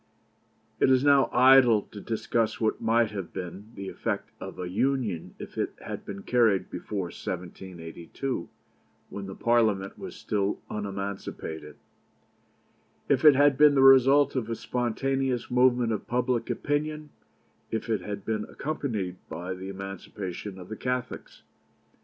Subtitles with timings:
[0.79, 5.35] It is now idle to discuss what might have been the effect of a Union
[5.37, 8.49] if it had been carried before 1782,
[9.11, 11.75] when the Parliament was still unemancipated;
[13.09, 17.11] if it had been the result of a spontaneous movement of public opinion;
[17.69, 21.43] if it had been accompanied by the emancipation of the Catholics.